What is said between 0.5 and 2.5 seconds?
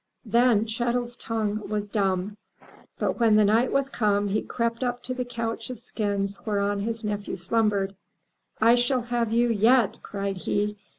ChetTs tongue was dumb.